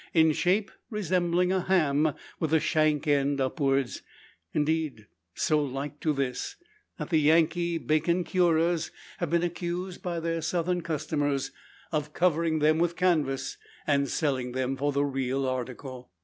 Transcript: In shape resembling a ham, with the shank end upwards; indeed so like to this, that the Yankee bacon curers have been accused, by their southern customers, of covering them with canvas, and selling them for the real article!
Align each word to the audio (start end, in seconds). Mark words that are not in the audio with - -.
In 0.15 0.31
shape 0.31 0.71
resembling 0.89 1.51
a 1.51 1.61
ham, 1.61 2.13
with 2.39 2.49
the 2.49 2.59
shank 2.59 3.05
end 3.05 3.39
upwards; 3.39 4.01
indeed 4.51 5.05
so 5.35 5.61
like 5.63 5.99
to 5.99 6.11
this, 6.11 6.55
that 6.97 7.11
the 7.11 7.19
Yankee 7.21 7.77
bacon 7.77 8.23
curers 8.23 8.89
have 9.19 9.29
been 9.29 9.43
accused, 9.43 10.01
by 10.01 10.19
their 10.19 10.41
southern 10.41 10.81
customers, 10.81 11.51
of 11.91 12.13
covering 12.13 12.57
them 12.57 12.79
with 12.79 12.95
canvas, 12.95 13.57
and 13.85 14.09
selling 14.09 14.53
them 14.53 14.75
for 14.75 14.91
the 14.91 15.05
real 15.05 15.45
article! 15.45 16.09